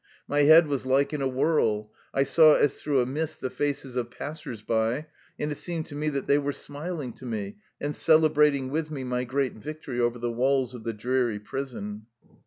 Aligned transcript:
My 0.27 0.39
head 0.45 0.65
was 0.65 0.87
like 0.87 1.13
in 1.13 1.21
a 1.21 1.27
whirl. 1.27 1.91
I 2.11 2.23
saw 2.23 2.55
as 2.55 2.81
through 2.81 3.01
a 3.01 3.05
mist 3.05 3.39
the 3.39 3.51
faces 3.51 3.95
of 3.95 4.09
passers 4.09 4.63
by, 4.63 5.05
and 5.37 5.51
it 5.51 5.59
seemed 5.59 5.85
to 5.85 5.95
me 5.95 6.09
that 6.09 6.25
they 6.25 6.39
were 6.39 6.53
smiling 6.53 7.13
to 7.13 7.25
me 7.27 7.57
and 7.79 7.95
celebrating 7.95 8.71
with 8.71 8.89
me 8.89 9.03
my 9.03 9.25
great 9.25 9.53
victory 9.53 9.99
over 9.99 10.17
the 10.17 10.31
walls 10.31 10.73
of 10.73 10.85
the 10.85 10.93
dreary 10.93 11.39
prison. 11.39 12.07